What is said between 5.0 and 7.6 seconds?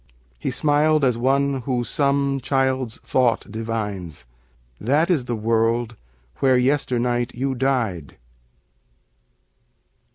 is the world where yesternight you